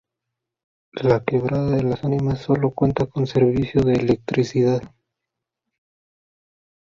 [1.03, 4.81] La quebrada de las Ánimas solo cuenta con servicio de electricidad.